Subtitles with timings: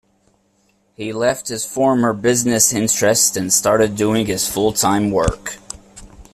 [0.95, 5.13] He left his former business interests and started doing this work full-time.